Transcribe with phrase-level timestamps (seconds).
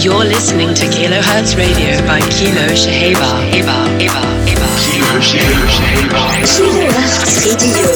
[0.00, 3.50] You're listening to Kilohertz Radio by Kilo Shaheba.
[3.50, 4.68] Eba, Eba, Eba.
[4.78, 6.38] Kilo Shaheba.
[6.46, 7.88] Kilohertz Radio.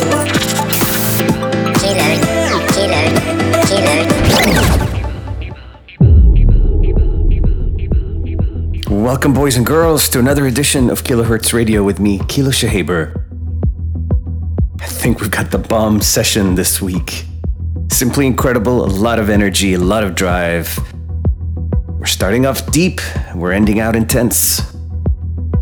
[8.91, 13.15] Welcome, boys and girls, to another edition of Kilohertz Radio with me, Kilo Shahaber.
[14.81, 17.27] I think we've got the bomb session this week.
[17.93, 20.77] Simply incredible, a lot of energy, a lot of drive.
[22.03, 23.01] We're starting off deep,
[23.33, 24.61] we're ending out intense.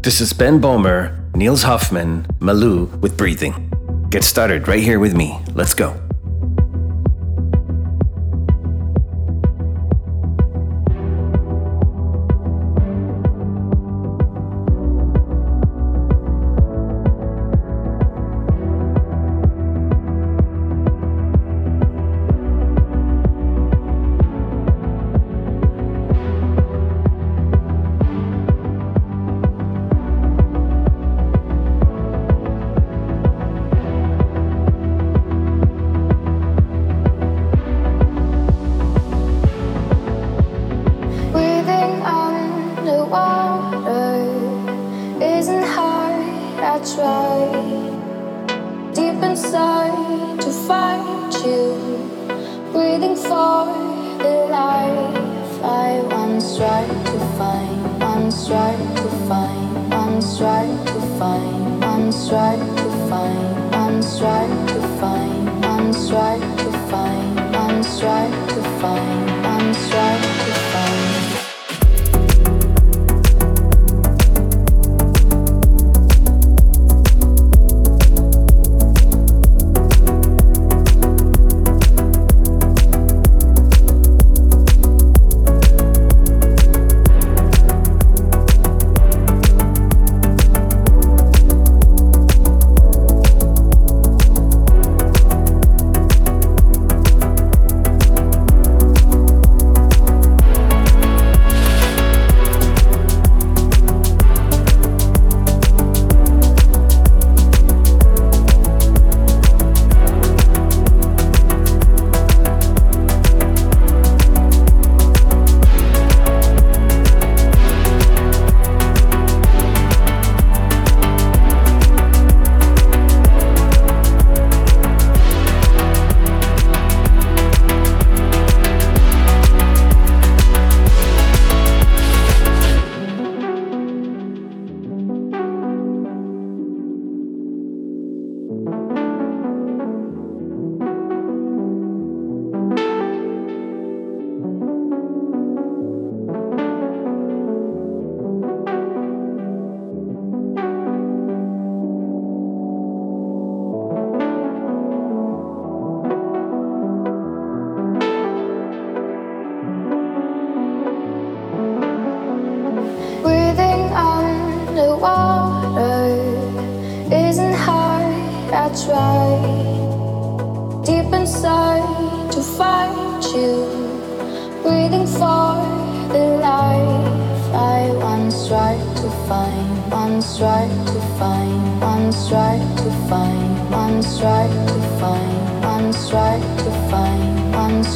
[0.00, 3.70] This is Ben Böhmer, Nils Hoffmann, Malou with Breathing.
[4.08, 5.38] Get started right here with me.
[5.52, 6.00] Let's go.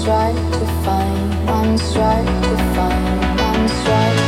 [0.04, 4.23] One strive to find, one strive to find, one strive.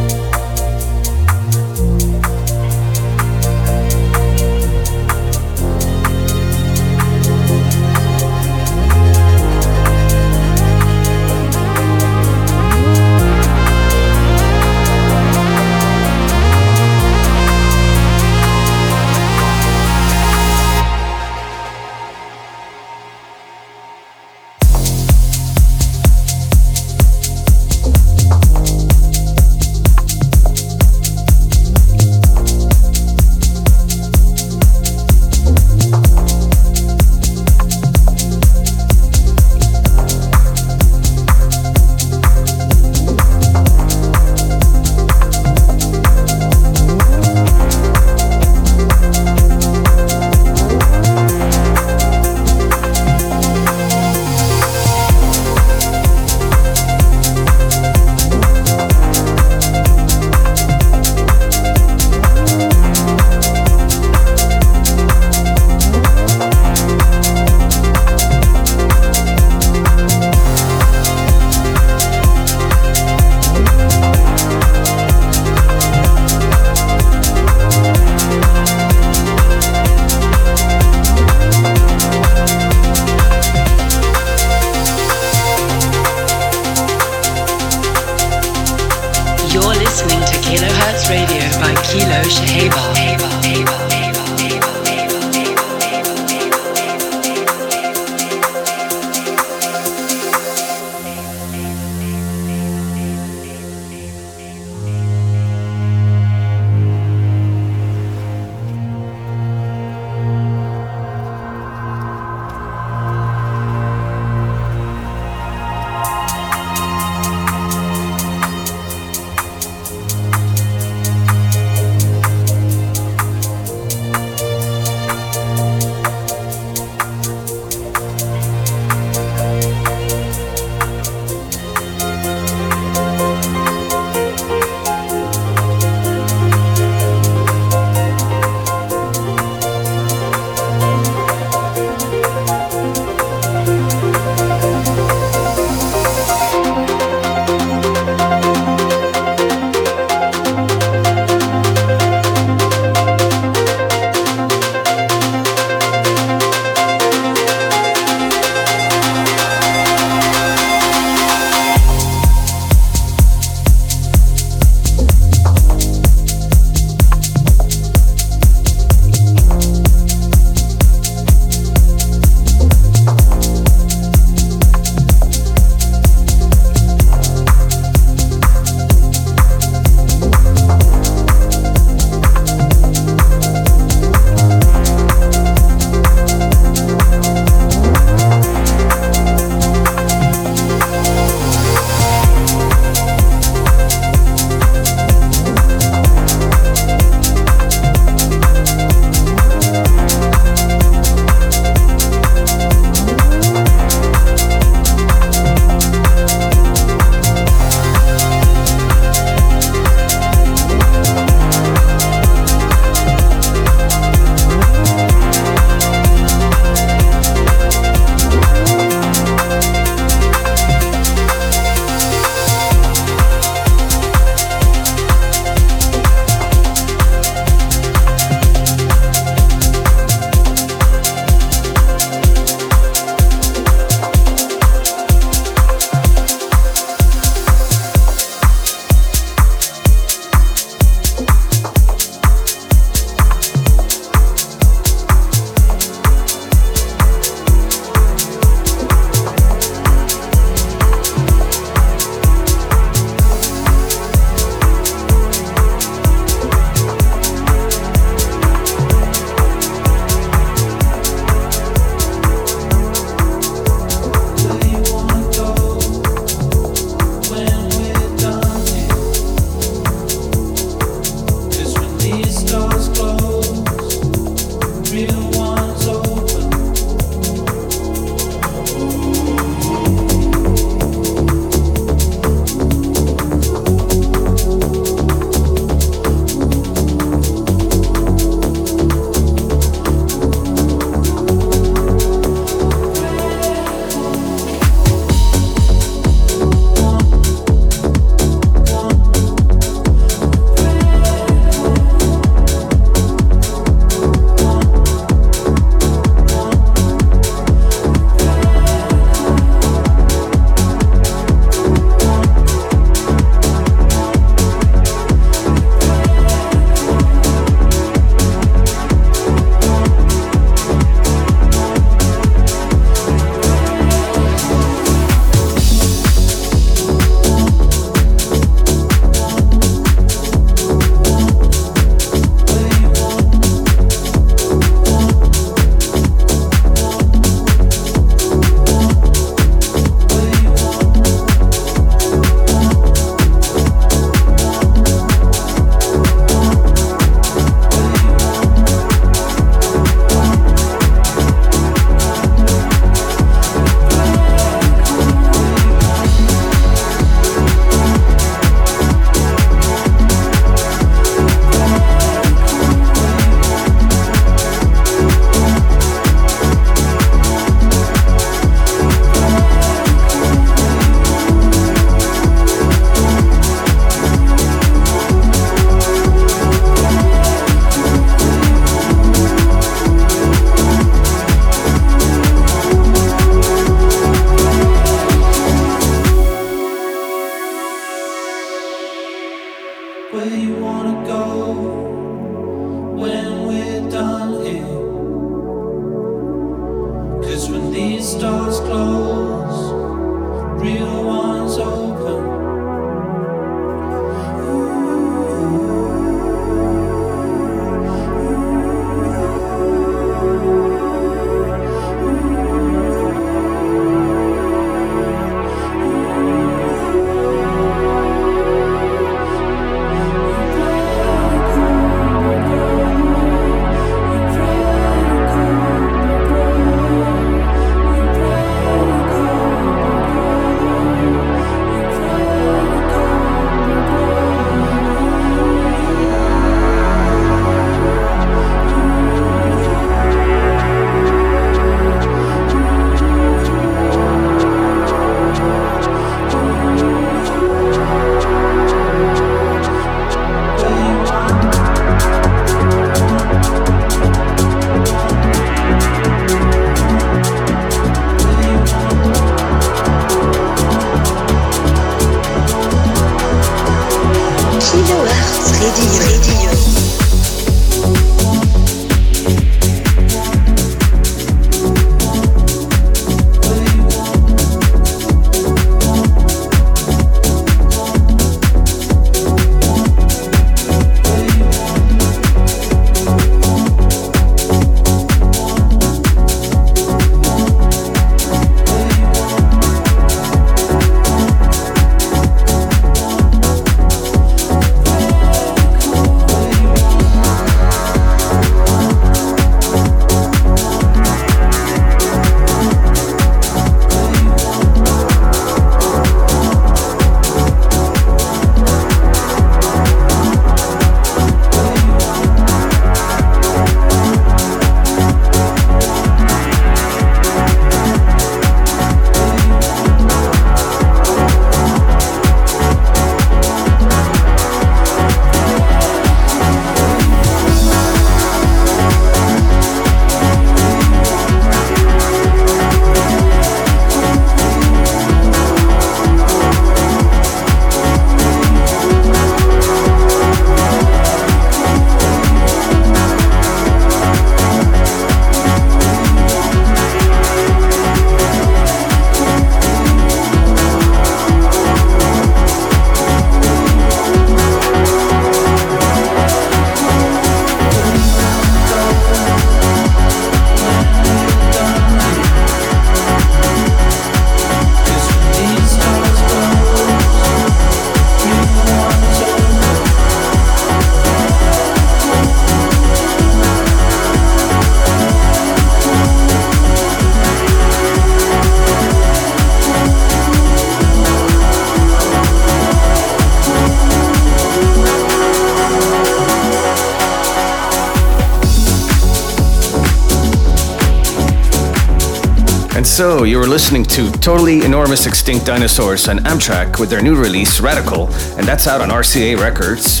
[593.26, 598.06] You were listening to Totally Enormous Extinct Dinosaurs on Amtrak with their new release, Radical,
[598.38, 600.00] and that's out on RCA Records.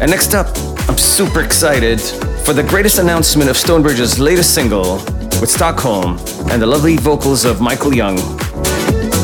[0.00, 0.46] And next up,
[0.88, 2.00] I'm super excited
[2.44, 4.98] for the greatest announcement of Stonebridge's latest single
[5.40, 6.18] with Stockholm
[6.50, 8.16] and the lovely vocals of Michael Young.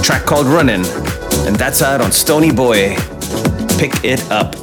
[0.03, 0.85] track called Runnin',
[1.47, 2.97] and that's out on Stoney Boy.
[3.79, 4.62] Pick it up.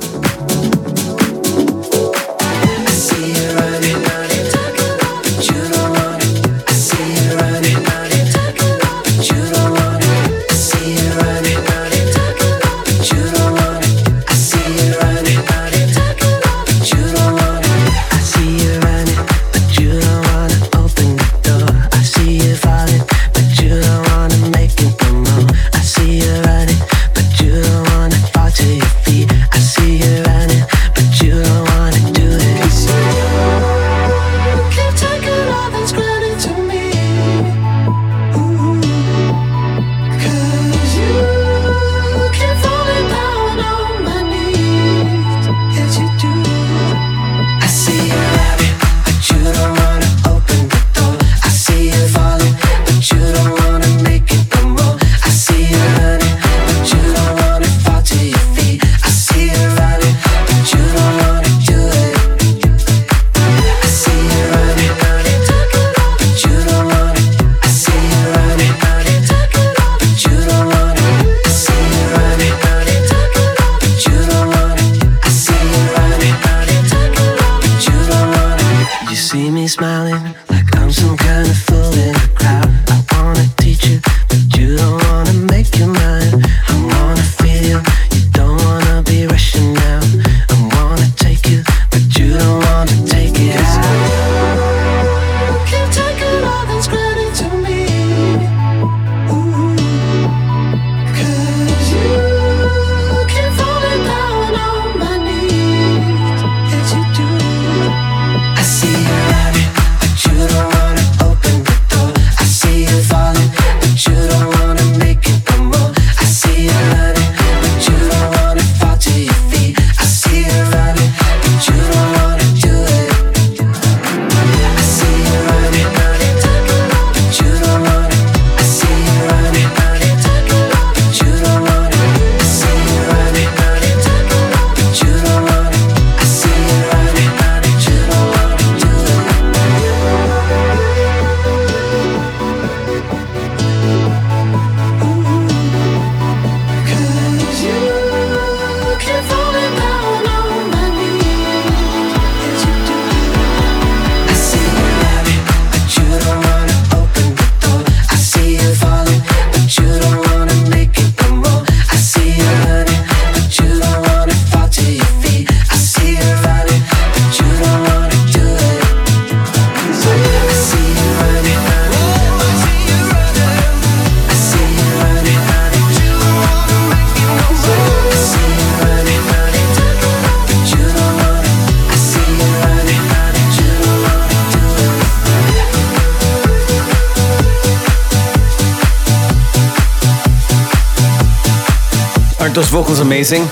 [193.31, 193.47] Amazing?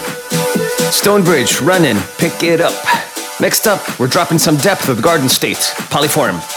[0.92, 2.74] Stonebridge, running, pick it up.
[3.40, 5.58] Next up, we're dropping some depth with Garden State,
[5.90, 6.57] Polyform.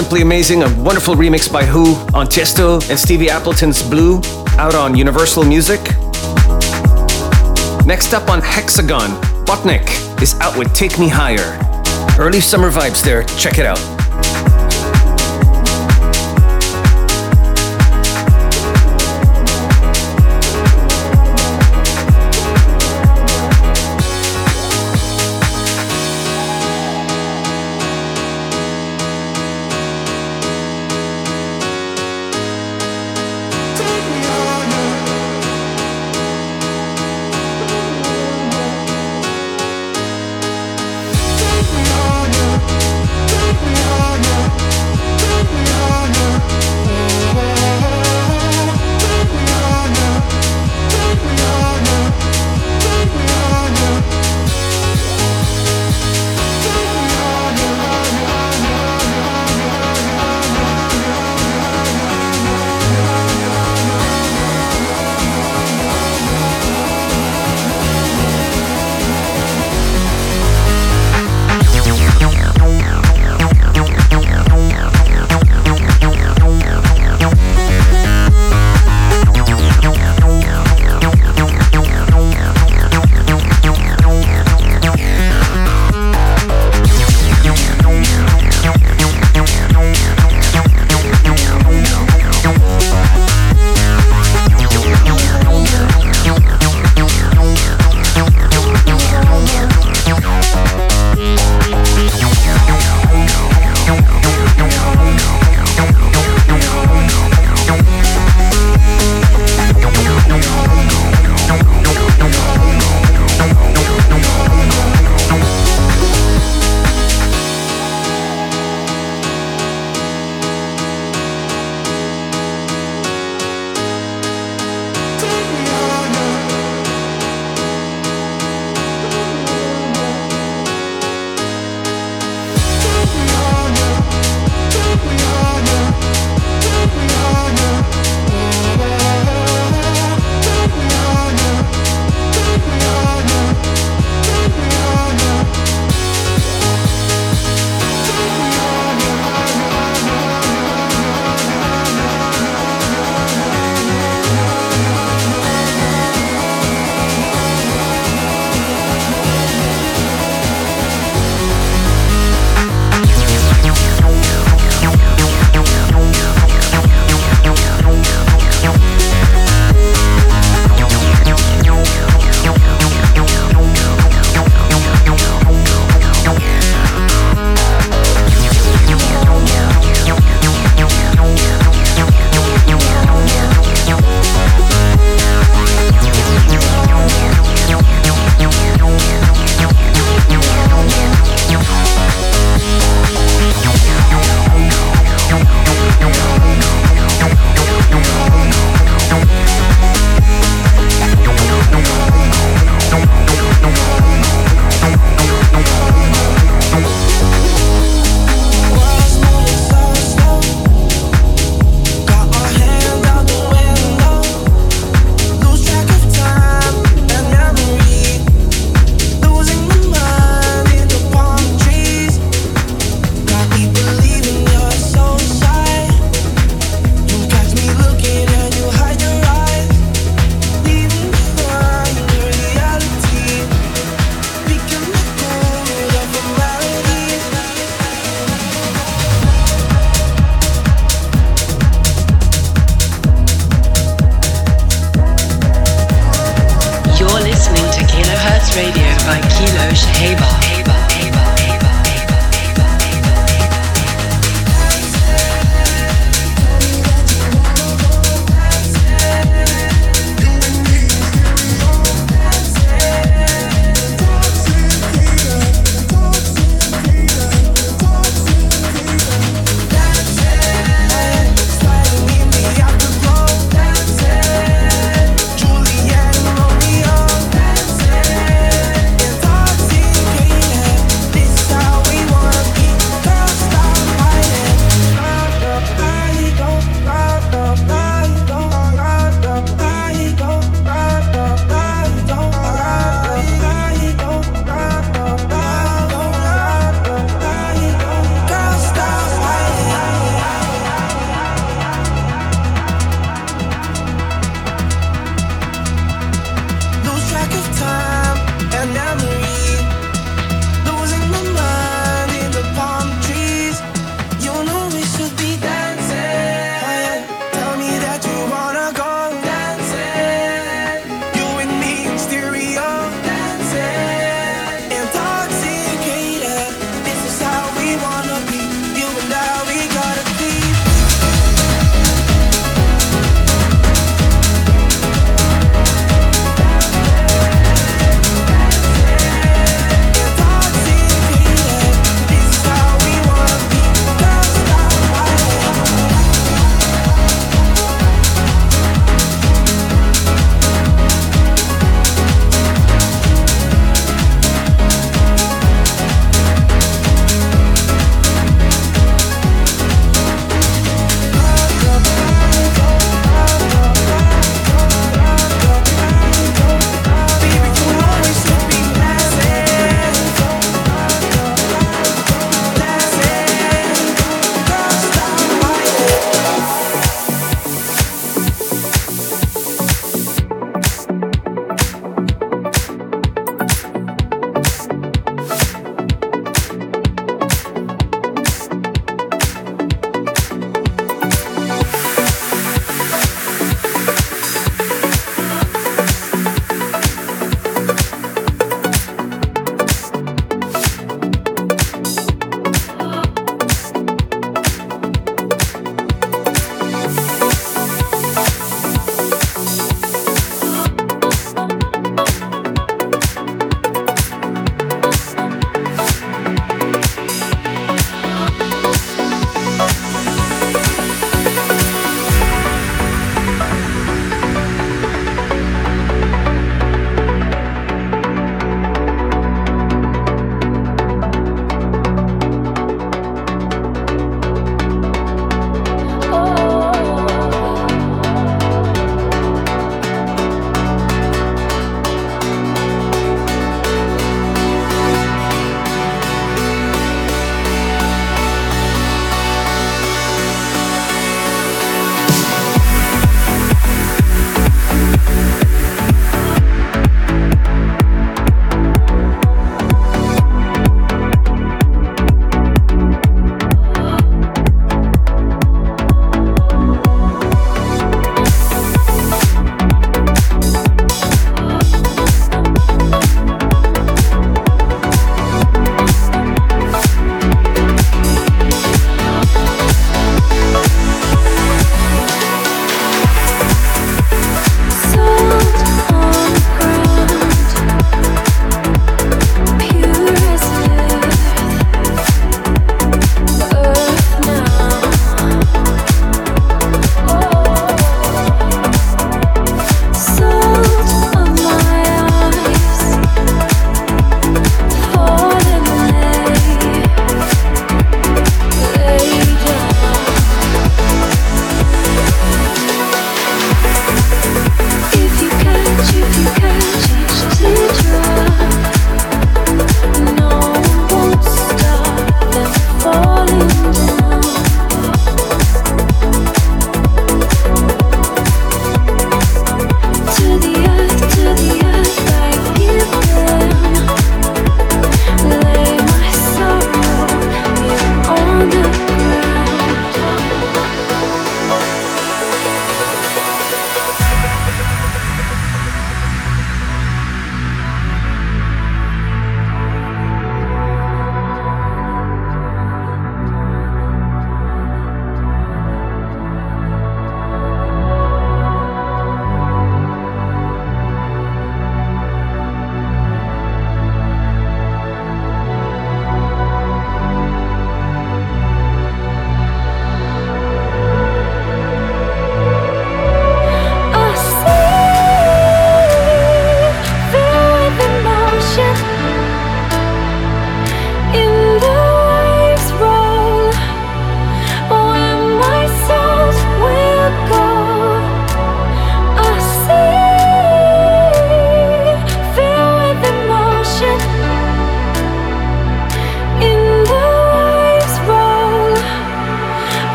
[0.00, 0.62] simply amazing.
[0.62, 4.22] A wonderful remix by Who on Tiesto and Stevie Appleton's Blue
[4.56, 5.78] out on Universal Music.
[7.84, 9.10] Next up on Hexagon,
[9.44, 11.58] Botnek is out with Take Me Higher.
[12.18, 13.89] Early summer vibes there, check it out.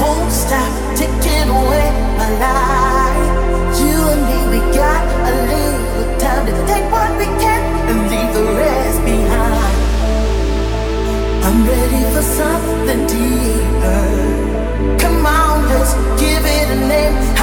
[0.00, 1.88] won't stop taking away
[2.20, 3.28] my life.
[3.80, 8.32] You and me, we got a little time to take what we can and leave
[8.38, 9.76] the rest behind.
[11.46, 14.02] I'm ready for something deeper.
[15.02, 17.41] Come on, let's give it a name.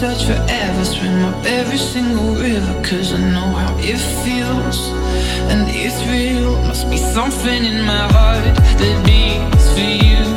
[0.00, 4.78] Search forever, swim up every single river, cause I know how it feels.
[5.50, 8.44] And it's real, must be something in my heart
[8.80, 10.35] that beats for you.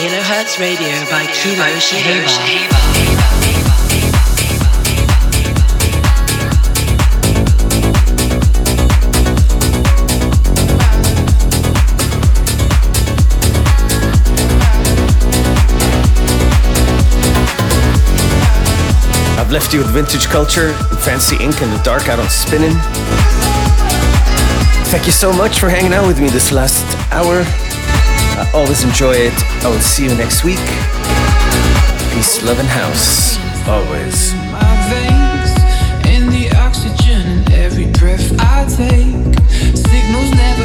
[0.00, 2.24] Kilohertz Radio by Kilo Shaheba.
[19.36, 22.72] I've left you with vintage culture and Fancy Inc in the dark out on Spinnin'.
[24.86, 27.44] Thank you so much for hanging out with me this last hour.
[28.40, 29.36] I always enjoy it.
[29.62, 30.64] I will see you next week.
[32.14, 33.36] Peace, love, and house.
[33.68, 34.32] Always.
[34.48, 35.52] my veins
[36.08, 39.36] in the oxygen every breath I take.
[39.76, 40.59] Signals never